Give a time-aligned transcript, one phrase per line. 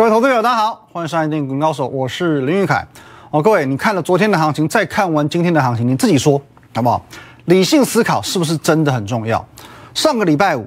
[0.00, 2.82] 各位投资者，大家好，欢迎收看《电股高手》，我是林玉凯。
[3.30, 6.40] 哦，各位，你看了昨天的行情，再看完今天的行情，你自己说
[6.74, 7.04] 好不好？
[7.44, 9.46] 理性思考是不是真的很重要？
[9.92, 10.66] 上个礼拜五，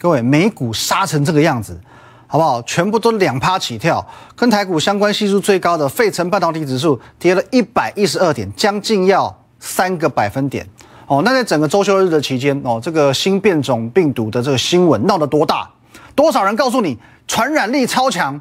[0.00, 1.80] 各位美股杀成这个样子，
[2.26, 2.60] 好不好？
[2.62, 4.04] 全部都两趴起跳，
[4.34, 10.68] 跟台股相关系数最高的费城半导体指数跌了一百一十二点，将近要三个百分点。
[11.06, 15.70] 哦，那在整个周休日的期间，哦，这个新变种病毒的这个新闻闹得多大？
[16.16, 18.40] 多少人告诉你传染力超强？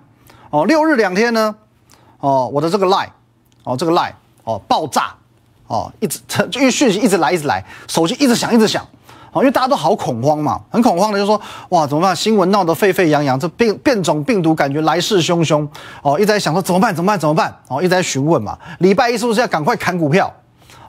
[0.51, 1.55] 哦，六日两天呢，
[2.19, 3.07] 哦，我的这个 line，
[3.63, 4.11] 哦，这个 line，
[4.43, 5.13] 哦，爆炸，
[5.67, 6.19] 哦，一直
[6.53, 8.85] 因为讯息一直来，一直来，手机一直响，一直响，
[9.31, 12.13] 哦，因为大家都好恐慌嘛，很恐慌的就说，哇，怎么办？
[12.13, 15.67] 新闻闹得沸沸扬扬，这变变种病毒感觉来势汹汹，
[16.01, 16.93] 哦，一直在想说怎么办？
[16.93, 17.17] 怎么办？
[17.17, 17.55] 怎么办？
[17.69, 20.31] 哦，一直在询问嘛，礼拜一是不是要赶快砍股票？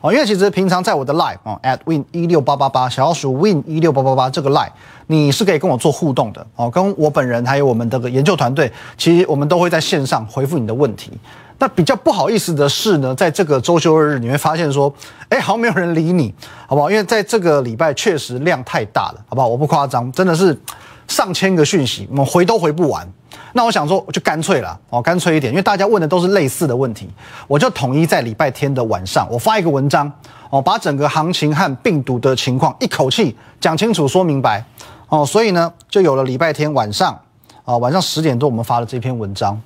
[0.02, 4.72] 哦，因为其实平常在我的 live 哦，at win 一六八八八小老鼠 win 一六八八八这个 live，
[5.06, 11.12] 你是可以跟我做互动的哦，跟我本人还有我们的研究团队，其实我们都会在线上回复你的问题。
[11.58, 14.92] 那比较不好意思的是呢，在这个周休二日你会发现说，
[15.28, 16.34] 哎，好像没有人理你，
[16.66, 16.90] 好不好？
[16.90, 19.46] 因为在这个礼拜确实量太大了，好不好？
[19.46, 20.60] 我不夸张，真的是
[21.06, 23.06] 上千个讯息，我们回都回不完。
[23.54, 27.08] 那我想说，我就干脆了哦，干脆一点，因为大家问的都是类似的问题，
[27.46, 30.10] 我就统一在礼拜天的晚上，我发一个文章
[30.50, 34.64] 哦，把整个行情和病毒的情况一口气讲清楚、说明白
[35.08, 37.18] 哦，所以呢，就有了礼拜天晚上
[37.64, 39.60] 啊，晚上十点多我们发了这篇文章。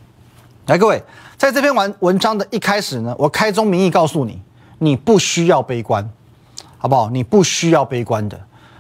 [0.67, 1.01] 来，各位，
[1.37, 4.43] 在这篇文文章的一开始呢，我开宗明义告诉你，
[4.79, 6.09] 你不需要悲观，
[6.77, 7.09] 好不好？
[7.11, 8.37] 你不需要悲观的。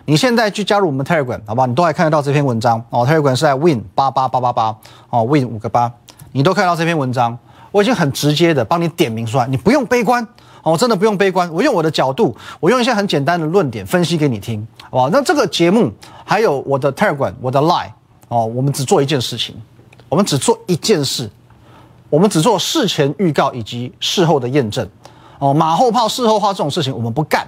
[0.08, 1.66] 你现在去加入我们 Telegram，好不好？
[1.66, 3.04] 你都还看得到这篇文章哦。
[3.04, 4.76] Telegram 是在 Win 八八八八八
[5.10, 5.92] 哦，Win 五个八，
[6.30, 7.36] 你都看到这篇文章。
[7.72, 10.26] 我已经很直接的帮你点名出来，你不用悲观
[10.62, 11.52] 哦，真的不用悲观。
[11.52, 15.10] 我用我的角度，我用一些很简单的论点分析给你听，好不好？
[15.10, 15.92] 那这个节目
[16.24, 17.90] 还有我的 Telegram，我的 Line
[18.28, 19.54] 哦，我们只做一件事情，
[20.08, 21.28] 我们只做一件事，
[22.08, 24.88] 我们只做事前预告以及事后的验证
[25.40, 27.44] 哦，马后炮、事后话这种事情我们不干。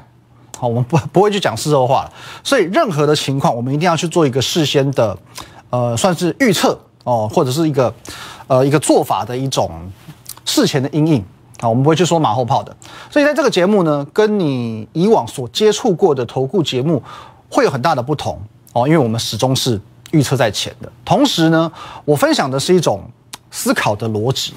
[0.60, 5.16] 好，我们不不会去讲事后话了，所以任何的情况，我们一定要去做一个事先的，
[5.70, 7.94] 呃，算是预测哦，或者是一个，
[8.48, 9.70] 呃，一个做法的一种
[10.44, 11.24] 事前的阴影
[11.60, 12.76] 啊，我们不会去说马后炮的。
[13.08, 17.00] 所以在这个节目呢，跟你以往所接触过的投顾节目
[17.48, 18.36] 会有很大的不同
[18.72, 19.80] 哦，因为我们始终是
[20.10, 21.70] 预测在前的，同时呢，
[22.04, 23.00] 我分享的是一种
[23.52, 24.54] 思考的逻辑。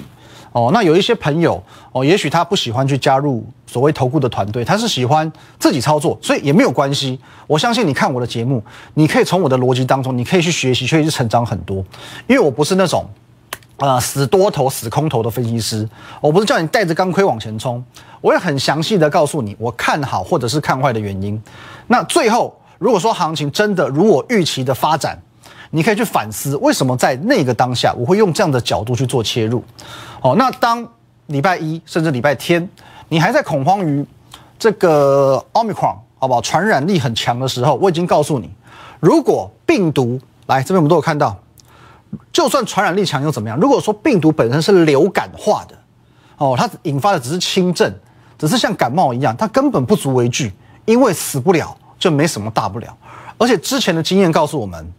[0.52, 7.18] 哦，那有一些朋友哦，也许他不喜欢去加入所谓投顾的团队，他是喜欢自己操作，所以也没有关系。
[7.46, 8.62] 我相信你看我的节目，
[8.94, 11.76] 你可以从我的逻辑当中，你可以去学习，确实成长很多。
[12.26, 13.08] 因为我不是那种
[13.78, 15.88] 啊死多头、死空头的分析师，
[16.20, 17.82] 我不是叫你带着钢盔往前冲，
[18.20, 21.40] 我会很详细的告诉你我看好或者是看坏的原因。
[21.86, 25.18] 那最后，如果说行情真的如我预期的发展，
[25.74, 29.64] 你可以去反思，为什么在那个当下，我会用这样的角度去做切入。
[30.20, 30.86] 哦，那当
[31.28, 32.68] 礼拜一甚至礼拜天，
[33.08, 34.06] 你还在恐慌于
[34.58, 36.42] 这个奥密克戎，好不好？
[36.42, 38.50] 传染力很强的时候，我已经告诉你，
[39.00, 41.34] 如果病毒来这边，我们都有看到，
[42.30, 43.58] 就算传染力强又怎么样？
[43.58, 45.74] 如果说病毒本身是流感化的，
[46.36, 47.90] 哦，它引发的只是轻症，
[48.38, 50.52] 只是像感冒一样，它根本不足为惧，
[50.84, 52.94] 因为死不了，就没什么大不了。
[53.38, 54.92] 而且之前的经验告诉我们，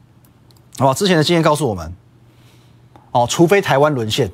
[0.77, 0.93] 好吧？
[0.93, 1.93] 之前的经验告诉我们，
[3.11, 4.31] 哦，除非台湾沦陷。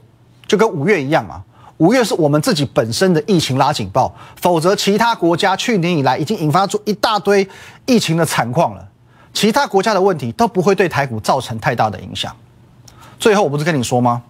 [0.48, 1.44] 就跟五月一样嘛，
[1.78, 4.12] 五月是我们自己本身的疫情拉警报，
[4.42, 7.48] 否则其他国家去年以来已经引发出一大堆
[7.86, 8.90] 疫情的惨况了，
[9.32, 12.36] 其他国家的问题都不会对台股造成太大的影响。
[13.20, 14.24] 最后我不是跟你说吗？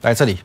[0.00, 0.38] 来这里，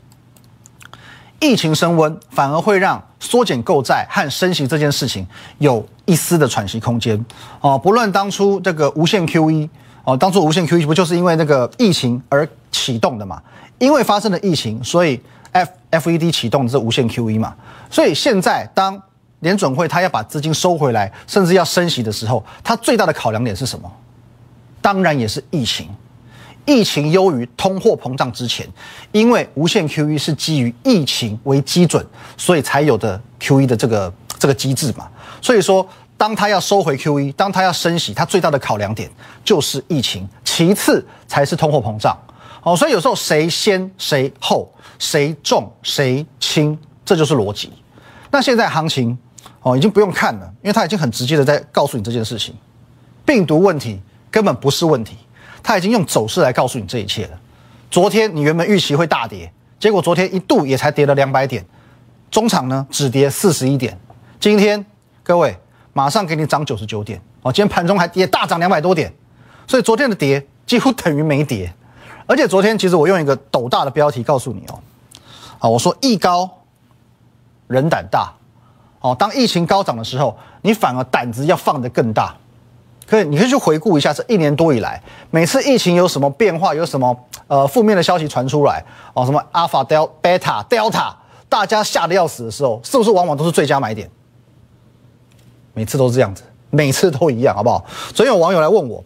[1.38, 7.24] 疫情升温反而会让缩减购债和升息这件事情有一丝的喘息空间
[7.62, 7.78] 哦。
[7.78, 9.70] 不论当初这个无限 QE
[10.10, 13.40] 哦，当初无限 QE 不就是因为那个疫情而启动的嘛？
[13.78, 15.20] 因为发生了疫情，所以
[15.52, 17.54] F F E D 启动的是无限 Q E 嘛，
[17.88, 19.00] 所以现在当
[19.38, 23.88] 联准会他要把资金收回来，甚至要升息的时候，他最大的考量点是什么？
[24.82, 25.88] 当然也是疫情，
[26.66, 28.66] 疫情优于通货膨胀之前，
[29.12, 32.04] 因为无限 Q E 是基于疫情为基准，
[32.36, 35.06] 所以才有的 Q E 的这个这个机制嘛。
[35.40, 35.86] 所以说，
[36.20, 39.10] 当他要收回 Q E，当他要升息，他最大的考量点
[39.42, 42.14] 就是疫情，其次才是通货膨胀。
[42.62, 47.72] 哦，所以有时候谁先谁后，谁重谁轻，这就是逻辑。
[48.30, 49.16] 那现在行情
[49.62, 52.54] 哦，已经不用看了，因为它已经很直接的在告诉你这件事情，
[53.24, 53.98] 病毒问题
[54.30, 55.16] 根本不是问题，
[55.62, 57.40] 它已经用走势来告诉你这一切了。
[57.90, 61.64] 昨天你原本预期会大跌，结果昨天一度也才跌了两百点，
[62.30, 63.98] 中场呢只跌四十一点，
[64.38, 64.84] 今天
[65.22, 65.58] 各位
[65.92, 69.12] 马上给你涨九十九点哦，今天盘中还跌大涨两百多点，
[69.66, 71.72] 所以昨天的跌几乎等于没跌。
[72.26, 74.78] 而且昨天其实我用一个斗大的标题告诉你哦，
[75.58, 76.48] 啊，我说艺高
[77.66, 78.32] 人胆大，
[79.00, 82.34] 哦，当疫情高涨的时候，你反而胆子要放得更大。
[83.04, 85.02] 可以，你可以去回顾一下这一年多以来，
[85.32, 91.12] 每次疫情有什么变化，有什么呃负面的消息传出来，哦，什么阿尔法、德、贝塔、delta，
[91.48, 94.08] 大家吓得要死的时候，是不是往往都是最佳买点？
[95.80, 97.82] 每次都是这样子，每次都一样，好不好？
[98.12, 99.02] 昨天有网友来问我，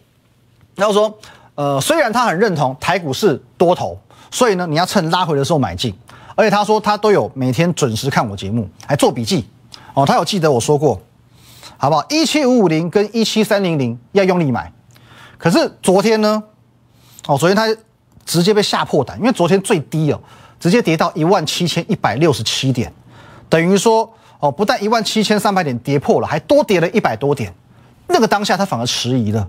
[0.75, 1.17] 他说，
[1.55, 3.97] 呃，虽然他很认同台股是多头，
[4.29, 5.95] 所以呢，你要趁拉回的时候买进，
[6.35, 9.49] 而且他说他都有每天准时看我节目，还做笔记，
[9.95, 11.01] 哦，他有记得我说过。
[11.77, 12.05] 好不好？
[12.09, 14.73] 一七五五零跟一七三零零要用力买，
[15.39, 16.43] 可是昨天呢？
[17.29, 17.69] 哦，昨天他
[18.27, 20.19] 直接被吓破胆，因为昨天最低哦，
[20.59, 22.93] 直接跌到一万七千一百六十七点，
[23.49, 24.13] 等于说
[24.45, 27.51] 哦，不但一万七千三百点跌破了，还多跌了一百多点。
[28.07, 29.49] 那个当下他反而迟疑了，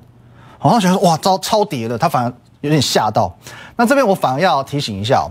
[0.57, 3.35] 好像觉得哇，超超跌了，他反而有点吓到。
[3.75, 5.29] 那这边我反而要提醒一下，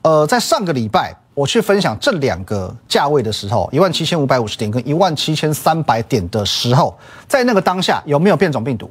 [0.00, 1.14] 呃，在上个礼拜。
[1.34, 6.94] 我去分享这两个价位的时候，一万七千五百五十点跟一万七千三百点的时候，
[7.26, 8.90] 在那个当下有没有变种病毒？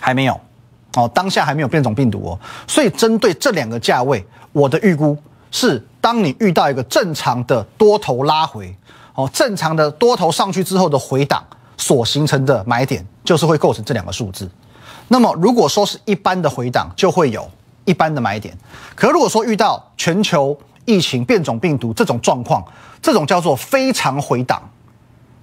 [0.00, 0.40] 还没有，
[0.96, 2.38] 哦，当下还没有变种病毒哦。
[2.66, 5.16] 所以针对这两个价位，我的预估
[5.52, 8.76] 是，当你遇到一个正常的多头拉回，
[9.14, 11.42] 哦，正常的多头上去之后的回档
[11.78, 14.46] 所形成的买点，就是会构成这两个数字。
[15.08, 17.50] 那么如果说是一般的回档，就会有
[17.86, 18.54] 一般的买点。
[18.94, 20.54] 可如果说遇到全球，
[20.84, 22.62] 疫情变种病毒这种状况，
[23.00, 24.62] 这种叫做非常回档，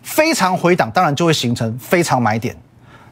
[0.04, 2.56] 非常回档，当然就会形成非常买点。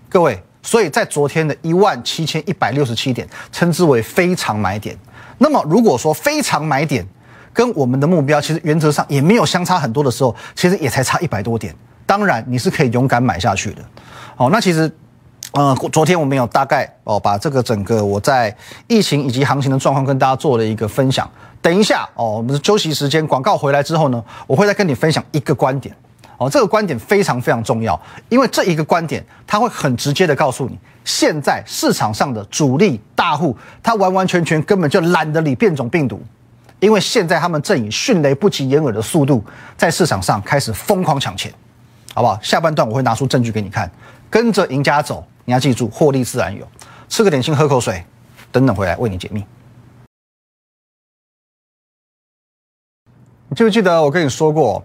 [0.08, 4.96] 各位，所以在昨天的一万七千一百六十七点，称之为非常买点。
[5.40, 7.04] 那么如果说非常买点
[7.54, 11.76] 跟我们的目标其实原则上也没有相差很多的时候，其实也才差一百多点，
[12.06, 13.82] 当然你是可以勇敢买下去的。
[14.36, 14.92] 好，那其实。
[15.54, 18.56] 呃，昨天我们有大概哦，把这个整个我在
[18.86, 21.28] 疫情以及行情的状况跟大家做了一个分享。
[21.60, 25.96] 等一下哦，我们的休息时间广告回来之后呢，我会再跟你分享一个观点
[26.38, 28.00] 哦，这个观点非常非常重要，
[28.30, 36.22] 因为这一个观点它会很直接的告诉你，现在市场上的主力大户他完完全全根本就懒得理变种病毒，
[36.80, 39.44] 因为现在他们正以迅雷不及掩耳的速度
[39.76, 41.54] 在市场上开始疯狂抢钱，
[42.14, 42.40] 好不好？
[42.42, 43.92] 下半段我会拿出证据给你看，
[44.30, 45.26] 跟着赢家走。
[45.46, 46.68] 你要记住，获利自然有。
[47.08, 48.06] 吃个点心，喝口水，
[48.52, 49.44] 等等回来为你解密。
[53.48, 54.84] 你记不记得我跟你说过，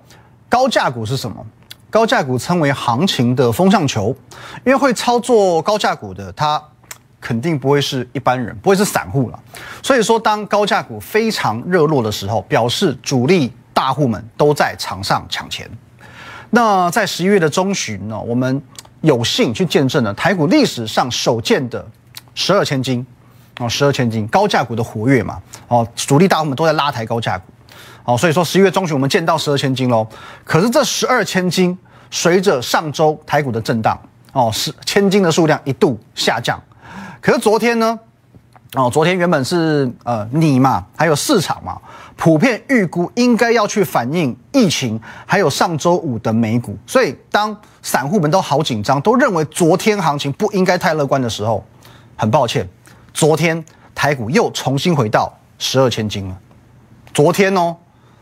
[0.48, 1.46] 高价股是什么？
[1.90, 4.16] 高价股称为行情的风向球，
[4.64, 6.60] 因为会操作高价股的，他
[7.24, 9.40] 肯定不会是一般人，不会是散户了。
[9.82, 15.66] 所以说，当高价股非常热络的时候，表示主力大户们都在场上抢钱。
[16.50, 18.62] 那在十一月的中旬呢，我们。
[19.04, 21.86] 有幸去见证了台股历史上首见的
[22.34, 23.06] 十二千金，
[23.58, 25.38] 哦，十二千金高价股的活跃嘛，
[25.68, 27.44] 哦，主力大户们都在拉抬高价股，
[28.06, 30.08] 哦，所以说十一月中旬我们见到十二千金喽。
[30.42, 31.78] 可是这十二千金
[32.10, 34.00] 随着上周台股的震荡，
[34.32, 36.58] 哦，十千金的数量一度下降。
[37.24, 37.98] 可是昨天呢？
[38.74, 41.80] 哦，昨天原本是呃你嘛，还有市场嘛，
[42.16, 46.76] 普遍预估应该要去反映疫情，还有上周五的美股。
[46.86, 51.64] 所以当散户们都好紧张，都认为昨天行情不应该太乐观的时候，
[52.14, 52.68] 很抱歉，
[53.14, 53.64] 昨天
[53.94, 56.38] 台股又重新回到十二千金了。
[57.14, 57.74] 昨天哦，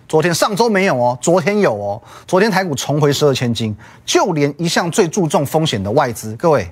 [0.07, 3.75] 昨天上周没有哦，昨天有哦，昨天台股重回十二千金，
[4.07, 6.71] 就连一向最注重风险的外资，各位。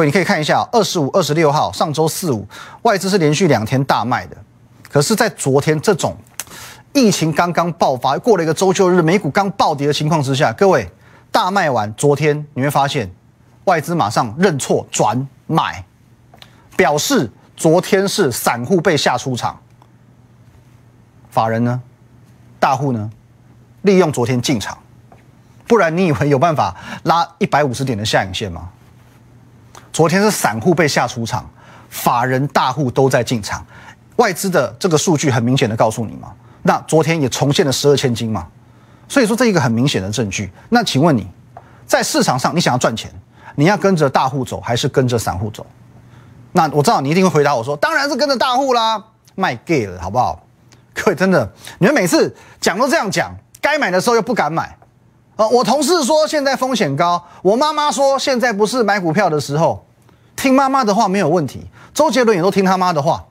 [0.00, 2.48] 各位，你可以看一下，二十五、二十六号，上周四五，
[2.80, 4.36] 外资是连续两天大卖的。
[4.90, 6.16] 可是，在昨天这种
[6.94, 10.90] 疫情刚刚爆发，过了一个周休日，美股刚暴跌的情况之下，各位
[11.30, 13.10] 大卖完，昨天你会发现，
[13.64, 15.84] 外资马上认错转买，
[16.78, 19.60] 表示昨天是散户被吓出场，
[21.28, 21.78] 法人呢，
[22.58, 23.10] 大户呢，
[23.82, 24.78] 利用昨天进场，
[25.68, 28.70] 不然你以为有办法拉一百五十点的下影线吗？
[29.92, 31.48] 昨天是散户被吓出场，
[31.88, 33.64] 法人大户都在进场，
[34.16, 36.32] 外资的这个数据很明显的告诉你嘛，
[36.62, 38.46] 那昨天也重现了十二千金嘛，
[39.08, 40.50] 所以说这一个很明显的证据。
[40.68, 41.28] 那请问你
[41.86, 43.10] 在市场上你想要赚钱，
[43.56, 45.66] 你要跟着大户走还是跟着散户走？
[46.52, 49.02] 那我知道你一定会回答我说，当然是跟着大户啦，
[49.34, 50.44] 卖 gay 了好不好？
[50.94, 54.76] 各位真的，你们每次讲都这样讲，该买的时候又不敢买。
[55.40, 59.82] 呃，我同事说现在风险高，我妈妈说现在不是买股票的时候，
[60.36, 61.66] 听妈妈的话没有问题。
[61.94, 63.24] 周杰伦也都听他妈的话，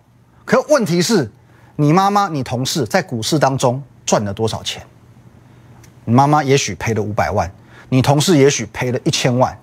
[0.43, 1.31] 可问题是，
[1.75, 4.81] 你妈妈、你同事在股市当中赚了多少钱？
[6.05, 7.47] 你妈妈也许赔了五百万，
[7.89, 9.55] 你同事也许赔了一千万。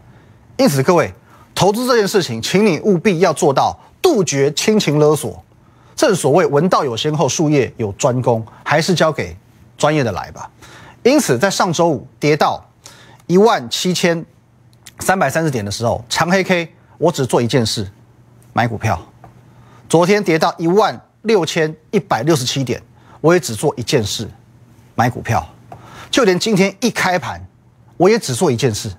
[0.57, 1.13] 因此，各位，
[1.53, 5.43] 投资这件事情，请你务必要做到杜绝亲情勒索。
[5.97, 9.37] 正所谓文道有先后，术业有专攻，还是交给
[9.77, 10.49] 专业的来吧。
[11.11, 12.69] 因此，在上周五跌到
[13.29, 14.27] 一万七千
[14.99, 17.89] 三百三十点的时候，长黑 K 我只做一件事，
[18.53, 19.01] 买股票。
[19.89, 22.83] 昨天跌到一万六千一百六十七点，
[23.21, 24.29] 我也只做一件事，
[24.97, 25.47] 买股票。
[26.11, 27.41] 就连今天一开盘，
[27.97, 28.93] 我也只做一件事，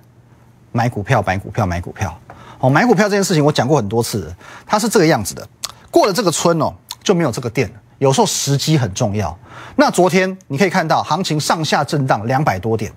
[0.72, 2.18] 买股票，买股票，买股票。
[2.58, 4.34] 哦，买股票这件事情我讲过很多次，
[4.64, 5.46] 它是这个样子的。
[5.90, 6.74] 过了这个村哦。
[7.00, 7.80] 就没有这个店了。
[7.98, 9.36] 有时候时机很重要。
[9.76, 12.92] 那昨天你可以看到行情上下震荡两百多点。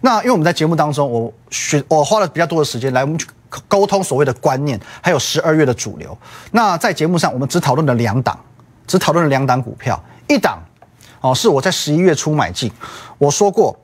[0.00, 3.26] 那因为我们在节目当中，我学我花了比较多的时间来我们去
[3.68, 6.16] 沟通所谓的观念，还有十二月的主流。
[6.50, 8.38] 那在节目上，我们只讨论了两档，
[8.86, 10.02] 只讨论了两档股票。
[10.28, 10.58] 一档
[11.20, 12.70] 哦，是我在十一月初买进，
[13.16, 13.74] 我说过，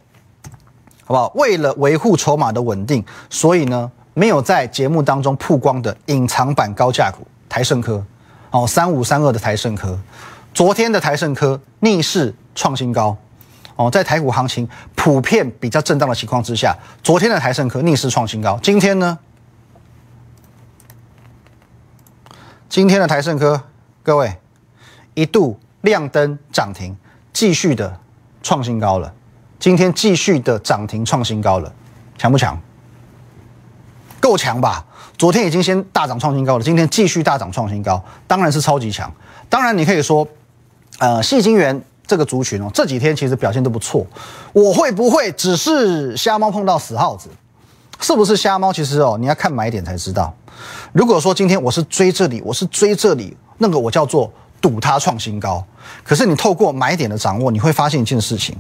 [1.05, 1.33] 好不好？
[1.37, 8.05] 为了维护筹码的稳定，所以呢，没有在节目当中曝光的隐藏版高价股台盛科。
[8.51, 9.99] 哦，三五三二的台盛科，
[10.55, 13.17] 昨天的台盛科逆势创新高。
[13.75, 18.59] 哦，在台股行情普遍比较震荡的情况之下，昨天的台盛科逆势创新高。
[18.63, 19.19] 今天呢？
[22.69, 23.63] 今天的台盛科，
[24.03, 24.37] 各位
[25.15, 26.97] 一度亮灯涨停，
[27.33, 27.99] 继续的
[28.43, 29.13] 创新高了。
[29.59, 31.73] 今天继续的涨停创新高了，
[32.19, 32.61] 强不强？
[34.21, 34.85] 够强吧？
[35.17, 39.13] 昨天已经先大涨创新高了，今天继续大涨创新高，当然是超级强。
[39.49, 40.27] 当然你可以说，
[41.03, 44.07] 呃，细晶圆这个族群哦，这几天其实表现都不错。
[44.53, 47.29] 我会不会只是瞎猫碰到死耗子？
[47.99, 48.73] 是不是瞎猫？
[48.73, 50.33] 其实哦，你要看买点才知道。
[50.93, 55.65] 如果说今天我是追这里，我是追这里，那个我叫做赌它创新高。
[56.05, 58.57] 可是你透过买点的掌握，你会发现一件事情。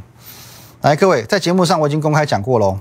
[0.80, 2.76] 来，各位在节目上我已经公开讲过喽。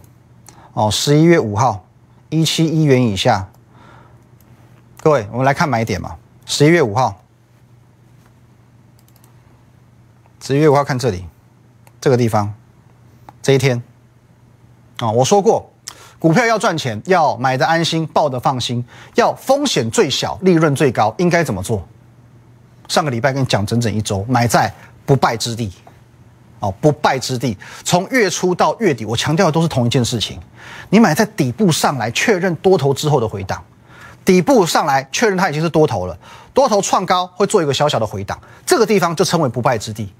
[0.73, 1.85] 哦，十一月五号，
[2.29, 3.47] 一七一元以下。
[5.03, 6.15] 各位，我们来看买点嘛。
[6.47, 7.20] 十一月五号，
[10.43, 11.23] 十一月五号看这里，
[12.01, 12.51] 这个地方，
[13.43, 13.79] 这一天，
[14.97, 15.71] 啊，我说过，
[16.17, 18.83] 股票要赚钱，要买的安心，抱的放心，
[19.13, 21.87] 要风险最小，利润最高，应该怎么做？
[22.87, 24.73] 上个礼拜跟你讲整整一周，买在
[25.05, 25.71] 不败之地，
[26.59, 27.55] 哦，不败之地。
[27.83, 30.39] 从月初到月底，我强调的都是同一件事情，
[30.89, 33.63] 你买在底部上来确认多头之后的回档。
[34.25, 36.17] 底部上来确认它已经是多头了，
[36.51, 40.11] 多头创高会做一个小小的回档，这个地方就称为不败之地。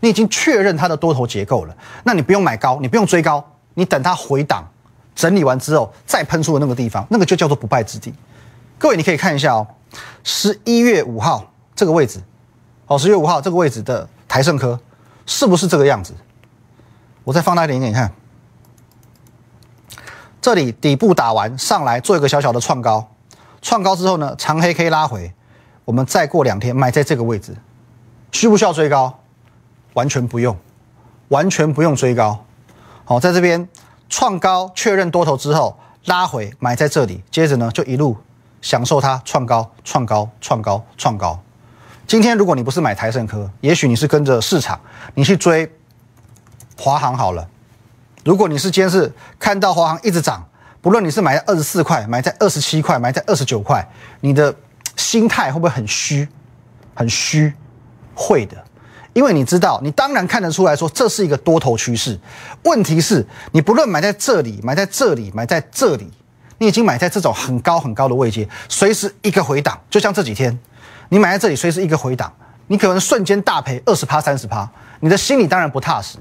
[0.00, 4.66] 你已经确认它的多头结构了，那你不用买高，你不用追高，你等它回档
[5.14, 8.12] 整理完之后再喷出的那个地方，那个就叫做不败之地。
[8.78, 9.66] 各位你可以看一下哦，
[10.24, 12.20] 十一月五号这个位置，
[12.86, 14.80] 哦，十月五号这个位置的台盛科
[15.26, 16.14] 是不是这个样子？
[17.24, 18.10] 我再放大一点给你看，
[20.40, 23.06] 这里底部打完上来做一个小小的创高。
[23.60, 25.34] 创高之后呢，长黑 K 拉回，
[25.84, 27.54] 我们再过两天买在这个位置，
[28.32, 29.19] 需不需要追高？
[29.94, 30.56] 完全不用，
[31.28, 32.44] 完全不用追高。
[33.04, 33.68] 好，在这边
[34.08, 38.16] 创高确认多头之后拉回买在这里，接着呢就一路
[38.62, 41.40] 享受它创高、创高、创高、创高。
[42.06, 44.80] 今天如果你不是买台盛科，也许你是跟着市场，
[45.14, 45.70] 你去追
[46.76, 47.48] 华航好了。
[48.24, 50.46] 如果你是今天是看到华航一直涨。
[50.82, 53.86] 不论你是买在二十四块，买在二十七块，买在二十九块，
[54.20, 54.54] 你的
[54.96, 56.26] 心态会不会很虚？
[56.94, 57.52] 很虚，
[58.14, 58.56] 会的，
[59.12, 62.18] 因为你知道，你当然看得出来说这是一个多头趋势。
[62.64, 66.10] 问题是，你不论买在这里，买在这里，买在这里，
[66.58, 70.56] 你已经买在这种很高很高的位阶，随时一个回档，就像这几天，
[71.08, 72.32] 你买在这里，随时一个回档，
[72.68, 74.68] 你可能瞬间大赔二十趴、三十趴，
[75.00, 76.18] 你的心里当然不踏实，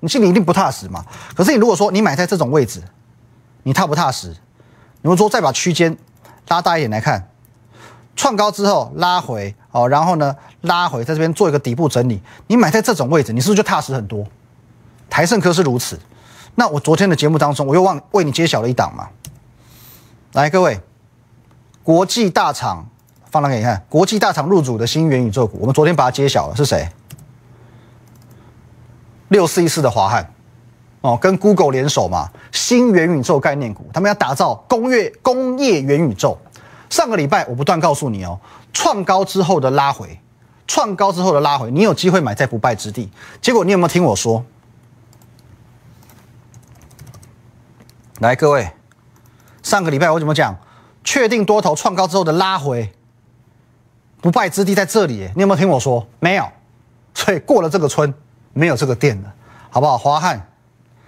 [0.00, 1.04] 你心里一定不踏实嘛。
[1.34, 2.82] 可是你如果说你买在这种位置，
[3.62, 4.34] 你踏不踏实？
[5.02, 5.94] 你们说再把区间
[6.48, 7.28] 拉大一点来看，
[8.16, 10.34] 创高之后拉回哦，然后呢
[10.64, 12.20] 拉回，在这边做一个底部整理。
[12.46, 14.26] 你买在这种位置，你是不是就踏实很多？
[15.08, 15.98] 台盛科是如此。
[16.56, 19.08] 那我昨天的节目当中，我又忘为你揭晓了一档嘛。
[20.32, 20.80] 来，各位，
[21.82, 22.88] 国际大厂
[23.30, 26.88] 放大给你看，国际大厂入主的新元宇宙股，我们昨天把它揭晓了，是谁？
[29.28, 30.30] 六四一四的华汉。
[31.00, 36.38] 哦，跟 Google 联手嘛，新元宇宙概念股，他们要打造工业工业元宇宙。
[36.88, 38.40] 上个礼拜我不断告诉你哦，
[38.72, 40.18] 创高之后的拉回，
[40.66, 43.10] 创高之后的拉回，你有机会买在不败之地。
[43.40, 44.44] 结果你有没有听我说？
[48.20, 48.70] 来，各位，
[49.62, 50.56] 上个礼拜我怎么讲？
[51.02, 52.92] 确定多头创高之后的拉回，
[54.22, 55.28] 不败之地在这里。
[55.34, 56.06] 你有没有听我说？
[56.20, 56.48] 没有。
[57.14, 58.12] 所以过了这个村，
[58.52, 59.34] 没有这个店了，
[59.70, 59.98] 好不好？
[59.98, 60.48] 华汉。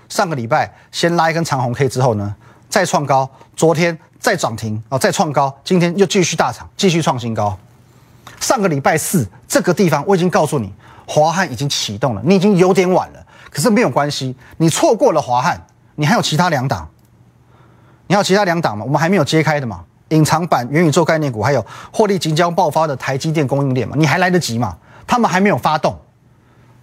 [0.09, 2.37] 上个礼拜先拉一根长红 K 之后呢，
[2.69, 7.59] 再创高，昨天再涨停哦，再创高，今天又继续大涨，继续创新高。
[8.41, 10.73] 上个礼拜四这个地方我已经告诉你，
[11.07, 15.61] 华汉已经启动了，你已经有点晚了，可是没有关系，你错过了华汉，
[15.95, 16.89] 你还有其他两档，
[18.07, 18.85] 你还有其他两档吗？
[18.85, 24.77] 我们还没有揭开的嘛，隐藏版元宇宙概念股，还有获利即将爆发的台积电供应链嘛，你还来得及嘛？
[25.07, 25.99] 他们还没有发动。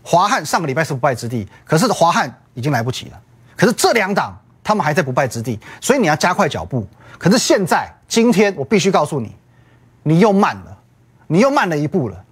[0.01, 3.19] 华汉上个礼拜是不败之地，可是华汉已经来不及了。
[3.55, 6.85] 可是这两档他们还在不败之地，所以你要加快脚步。
[7.17, 9.33] 可是现在今天我必须告诉你，
[10.01, 10.72] 你又慢了，
[11.33, 12.23] 你又慢了一步了。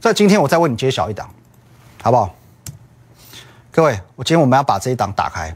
[0.00, 1.28] 在今天我再为你揭晓一档，
[2.00, 2.32] 好不好？
[3.72, 5.52] 各位，我今天我们要把这一档打开，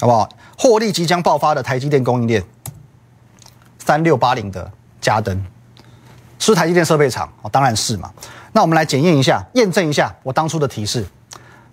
[0.00, 0.28] 好不好？
[0.58, 2.42] 获利即将爆发的台积电供应链，
[3.78, 4.68] 三六八零的
[5.00, 5.40] 嘉登。
[6.40, 8.12] 是台积电设备厂哦，当然是嘛。
[8.50, 11.06] 那我们来检验一下，验证一下我当初的提示。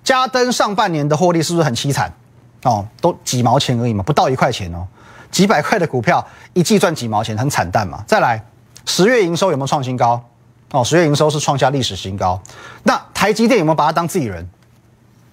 [0.03, 2.13] 嘉登上半年的获利是不是很凄惨？
[2.61, 4.87] 哦，都几毛钱而已嘛，不到一块钱哦，
[5.33, 8.03] 几百块的股票一季赚几毛钱，很惨淡嘛。
[8.07, 8.41] 再来，
[8.85, 10.23] 十月营收有没有创新高？
[10.71, 12.39] 哦，十月营收是创下历史新高。
[12.83, 14.47] 那台积电有没有把它当自己人？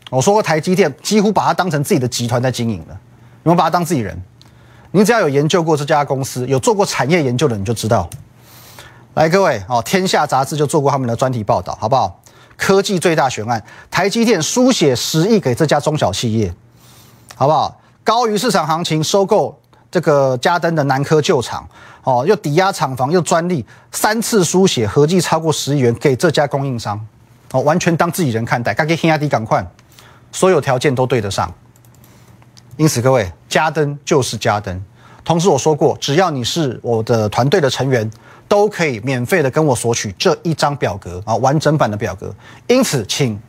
[0.09, 2.99] 我说过，台积电几乎把它当成自己的集团在经营了，
[3.45, 4.21] 有没有把它当自己人？
[4.91, 8.09] 你只要有研究过这家公司，有做过产业研究的，你就知道。
[9.15, 12.21] 来，各位哦，天下杂志就做过他们的专题报道，好不好？
[12.57, 16.53] 科技最大悬案，台积电书写十亿给这家中小企业，
[17.37, 17.81] 好不好？
[18.03, 21.69] 高于市场行情收购这个嘉登的南科旧厂，
[22.05, 26.99] 哦，又抵押厂房又专利，三次书写合计超过十亿元给这家供应商，
[27.53, 29.67] 哦，完全当自己人看待，该给天压低赶快，
[30.33, 31.53] 所有条件都对得上。
[32.77, 34.83] 因此，各位，嘉登就是嘉登。
[35.25, 38.11] 同时我说过，只要你是我的团队的成员。
[38.51, 42.35] 都可以免费的跟我索取这一张表格啊，完整版的表格。
[42.67, 43.41] 因此，请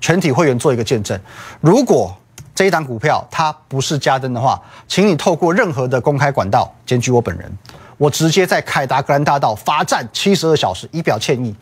[0.00, 1.16] 全体会员做一个见证：
[1.60, 2.12] 如果
[2.58, 7.48] 这一档股票它不是加登的话，请你透过任何的公开管道检举我本人，
[7.96, 11.54] 我直接在凯达格兰大道罚站七十二小时，以表歉意。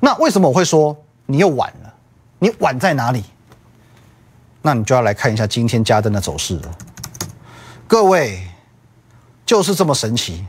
[0.00, 1.92] 那为什么我会说你又晚了？
[2.38, 3.22] 你晚在哪里？
[4.62, 6.70] 那你就要来看一下今天加登的走势了。
[7.86, 8.48] 各位，
[9.44, 10.46] 就是这么神奇。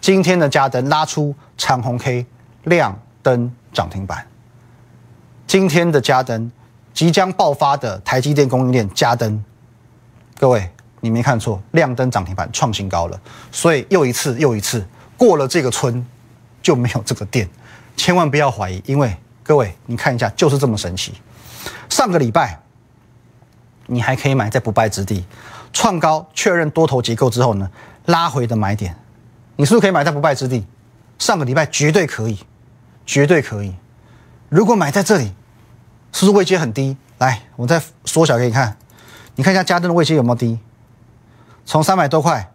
[0.00, 2.24] 今天的加登拉出长红 K，
[2.62, 4.24] 亮灯涨停板。
[5.44, 6.52] 今天的加登
[6.96, 9.44] 即将爆发的台积电供应链加登，
[10.38, 10.66] 各位
[11.00, 13.20] 你没看错，亮灯涨停板创新高了。
[13.52, 14.82] 所以又一次又一次
[15.14, 16.04] 过了这个村
[16.62, 17.46] 就没有这个店，
[17.98, 21.12] 千万不要怀疑，因为各位你看一下就是这么神奇。
[21.90, 22.58] 上个礼拜
[23.84, 25.22] 你还可以买在不败之地，
[25.74, 27.70] 创高确认多头结构之后呢，
[28.06, 28.96] 拉回的买点。
[29.56, 30.66] 你是不是可以买在不败之地？
[31.18, 32.38] 上个礼拜绝对可以，
[33.04, 33.74] 绝对可以。
[34.48, 35.34] 如果买在这里，
[36.16, 36.96] 是不是位阶很低？
[37.18, 38.74] 来，我再缩小给你看，
[39.34, 40.58] 你看一下嘉登的位阶有没有低？
[41.66, 42.50] 从三百多块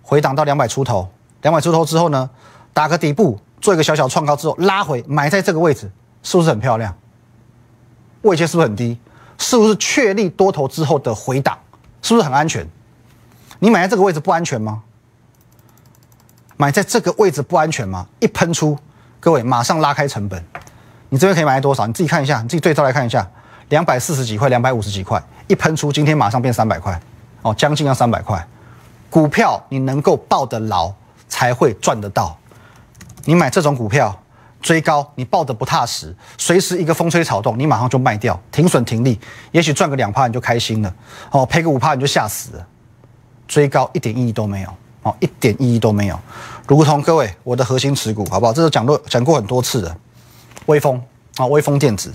[0.00, 1.10] 回档到两百出头，
[1.42, 2.30] 两百出头之后呢，
[2.72, 6.96] 打个底部，做一个小小创高之后拉回，买在这个位置，是不是很漂亮？
[8.22, 8.98] 位阶是不是很低？
[9.36, 11.58] 是不是确立多头之后的回档？
[12.00, 12.66] 是不是很安全？
[13.58, 14.82] 你买在这个位置不安全吗？
[16.56, 18.06] 买在这个位置不安全吗？
[18.20, 18.78] 一喷出，
[19.20, 20.42] 各位马上拉开成本。
[21.12, 21.86] 你这边可以买多少？
[21.86, 23.28] 你自己看一下，你自己对照来看一下，
[23.68, 26.98] 两百四十几块，两百五十几块，一喷出，今天马上变三百块，
[27.42, 28.42] 哦，将近要三百块。
[29.10, 30.90] 股票你能够抱得牢，
[31.28, 32.34] 才会赚得到。
[33.26, 34.18] 你买这种股票
[34.62, 39.20] 追高，你抱得不踏实，随时一个风吹草动，你马上就卖掉，停损停利，
[39.50, 40.94] 也许赚个两趴你就开心了，
[41.30, 42.66] 哦，赔个五趴你就吓死了。
[43.46, 44.70] 追高一点意义都没有。
[45.02, 46.18] 哦，一点意义都没有，
[46.68, 48.52] 如同各位我的核心持股，好不好？
[48.52, 49.96] 这是讲过讲过很多次的，
[50.66, 51.02] 微风
[51.36, 52.12] 啊，微风电子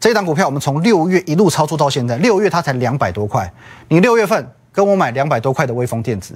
[0.00, 3.52] 这一档股票，我们从六月一路操作到现在，六月它才两百多块，
[3.88, 6.34] 你六月份跟我买两百多块的微风电子，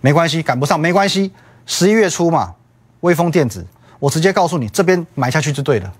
[0.00, 1.32] 没关系，赶不上没关系，
[1.66, 2.54] 十一月初嘛，
[3.00, 3.66] 微风电子，
[3.98, 5.92] 我直接告诉你，这边买下去就对了，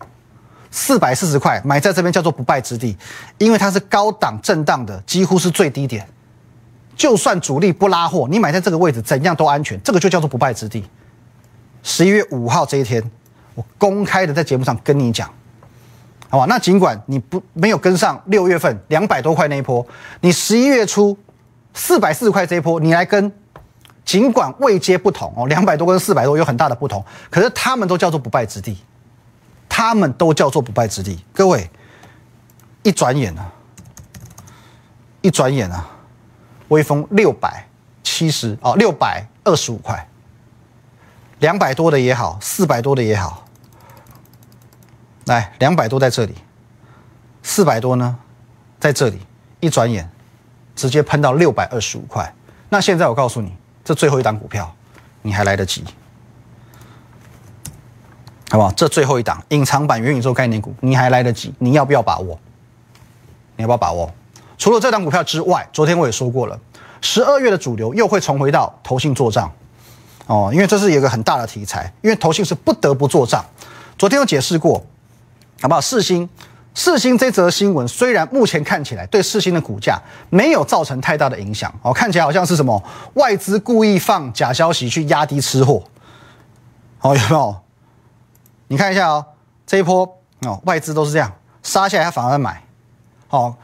[0.71, 2.97] 四百四十块买在这边叫做不败之地，
[3.39, 6.07] 因为它是高档震荡的，几乎是最低点。
[6.97, 10.85] 就算主力不拉货，你买在这个位置怎样都安全，这个就叫做不败之地。
[11.83, 13.01] 十一月五号这一天，
[13.59, 15.29] 我公开的在节目上跟你讲，
[16.29, 16.47] 好吧？
[16.49, 19.85] 那尽管你不没有跟上六月份两百多块那一波，
[20.21, 21.19] 你十一月初
[21.75, 23.33] 四百四十块这一波，你来跟，
[24.05, 28.79] 尽管位阶不同哦，两百多跟四百多有很大的不同，可是他们都叫做不败之地，
[29.69, 31.19] 他们都叫做不败之地。
[31.33, 31.69] 各位，
[32.85, 33.53] 一转眼啊，
[35.21, 35.85] 一转眼啊。
[36.69, 37.67] 微风六百
[38.03, 40.07] 七十哦，六百二十五块，
[41.39, 43.48] 两百多的也好，四百多的也好，
[45.29, 46.35] 来两百多在这里，
[47.43, 48.19] 四百多呢，
[48.81, 49.19] 在这里，
[49.61, 50.11] 一转眼
[50.75, 52.35] 直接喷到六百二十五块。
[52.71, 54.75] 那现在我告诉你，这最后一档股票，
[55.21, 55.85] 你还来得及，
[58.51, 58.73] 好不好？
[58.73, 62.39] 这最后一档隐藏版元宇宙概念股，你还来得及，你要不要把握？
[63.57, 64.11] 你要不要把握？
[64.57, 66.59] 除了这档股票之外，昨天我也说过了，
[67.03, 69.53] 十二月的主流又会重回到投信做账。
[70.27, 73.45] 哦，因为这是一个很大的题材，因为投信是不得不做账。
[73.97, 74.85] 昨天有解释过，
[75.61, 75.81] 好不好？
[75.81, 76.29] 四星，
[76.75, 82.83] 四星这则新闻虽然目前看起来对四星的股价没有造成太大的影响，哦，看起来好像是什么
[83.15, 85.83] 外资故意放假消息去压低吃货，
[87.01, 87.57] 哦，有没有？
[88.69, 89.25] 你看一下哦，
[89.67, 90.07] 这一波
[90.43, 92.63] 哦，外资都是这样杀下来，他反而买，
[93.31, 93.55] 哦，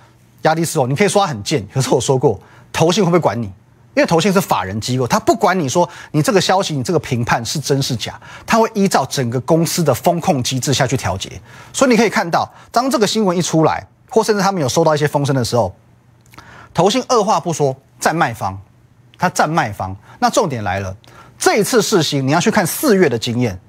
[0.43, 0.87] 压低吃货。
[0.87, 2.41] 你可以说他很贱，可是我说过，
[2.73, 3.53] 投信会不会管你？
[3.95, 11.41] 因为投信是法人机构，他不管你说你这个消息，你这个评判是真是假，他会依照整个公司的风控机制下去调节。
[11.73, 15.75] 所以你可以看到，当这个新闻一出来，或甚至他们有收到一些风声的时候，
[16.73, 18.61] 投信二话不说占卖方，
[19.17, 19.97] 他占卖方。
[20.19, 20.97] 那重点来了，
[21.39, 23.61] 这一次试新你要去看四月的经验，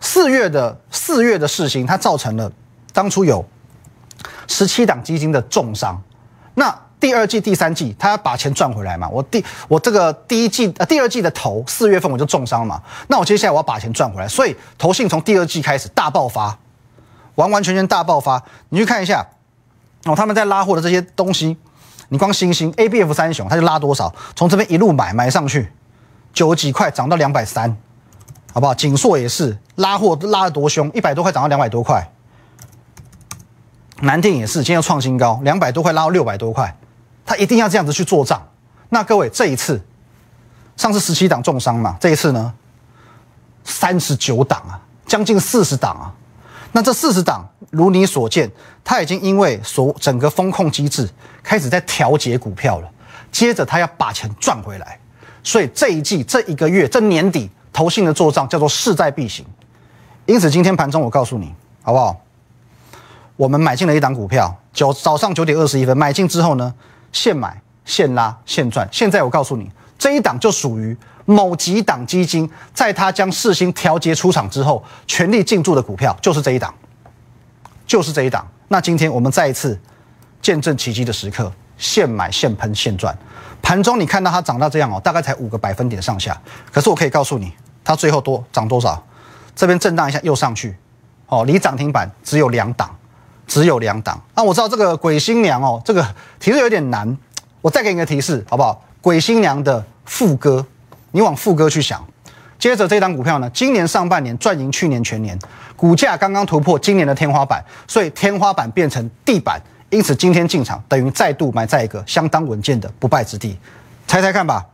[0.00, 2.52] 四月的四月的试新，它造成了
[2.92, 3.44] 当初有
[4.46, 6.00] 十七档基金的重伤。
[6.54, 9.06] 那第二季、第三季，他要把钱赚回来嘛？
[9.10, 16.58] 我第我这个第一季呃第二季的头四月份我就重伤嘛，那我接下来我要把钱赚回来，所以投信从第二季开始大爆发，
[17.34, 18.42] 完完全全大爆发。
[18.70, 19.26] 你去看一下
[20.06, 21.58] 哦，他们在拉货的这些东西，
[22.08, 24.10] 你光星星 A B F 三雄，他就拉多少？
[24.34, 25.70] 从这边一路买买上去，
[26.32, 27.76] 九几块涨到两百三，
[28.54, 28.72] 好不好？
[28.72, 32.10] 锦硕也是拉货拉得多凶，一百多块涨到两百多块。
[34.00, 36.74] 南电也是，今天又创新高，两百多块拉到六百多块。
[37.36, 38.40] 一定要这样子去做账。
[38.90, 39.80] 那各位，这一次
[40.76, 42.52] 上次十七档重伤嘛，这一次呢，
[43.64, 46.12] 三十九档啊，将近四十档啊。
[46.72, 48.50] 那这四十档，如你所见，
[48.82, 51.08] 他已经因为所整个风控机制
[51.42, 52.90] 开始在调节股票了。
[53.30, 54.98] 接着他要把钱赚回来，
[55.42, 59.44] 所以这一季这一个月这年底投信的做账叫做势在必行。
[60.26, 62.16] 因此今天盘中我告诉你，好不好？
[63.36, 66.72] 我们买进了一档股票，九早上九点二十一分买进之后呢？
[67.14, 76.74] 现买现拉现赚，现在我告诉你，这一档就属于某几档基金，在它将市心调节出场之后，全力进驻的股票就是这一档，
[77.86, 78.46] 就是这一档。
[78.66, 79.80] 那今天我们再一次
[80.42, 83.16] 见证奇迹的时刻，现买现喷现赚。
[83.62, 86.38] 盘中你看到它涨到这样哦，大概才五个百分点上下，
[86.72, 87.52] 可是我可以告诉你，
[87.84, 89.00] 它最后多涨多少？
[89.54, 90.76] 这边震荡一下又上去，
[91.28, 92.94] 哦，离涨停板只有两档。
[93.46, 96.06] 只有两档，那我知道这个鬼新娘哦，这个
[96.40, 97.16] 提示有点难，
[97.60, 98.82] 我再给你个提示好不好？
[99.00, 100.64] 鬼新娘的副歌，
[101.12, 102.04] 你往副歌去想。
[102.58, 105.38] 接着这档股票呢，今年上半年赚赢去年全年，
[105.76, 113.58] 股价刚刚突破今年的天花板，所以天花板变成地板，因此今天进场等于再度买在一个相当稳健的不败之地，
[114.06, 114.64] 猜猜看吧。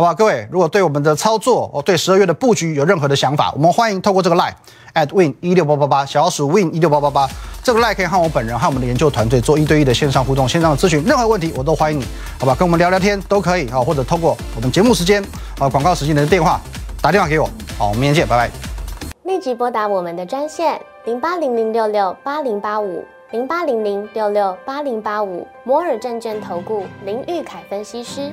[0.00, 4.54] 好吧，各位，如果对我们的操作哦，对十二月的布局有任何的想法，我们欢迎透过这个 line
[4.94, 7.28] at win 一六八八八小老鼠 win 一六八八八
[7.62, 12.06] 这个 line 可以和我本人和我们的研究团队做一对一的线上互动、线上的咨询，任何问题我都欢迎你，
[12.38, 15.22] 好吧，跟我们聊聊天都可以啊，或者透过我们节目时间
[15.58, 16.58] 啊广告时间的电话
[17.02, 17.44] 打电话给我，
[17.76, 18.50] 好，我们明天见，拜拜。
[19.24, 28.32] 立即拨打我们的专线零八零零六六八零八五零八零零六六八零八五摩尔证券投顾林玉凯分析师。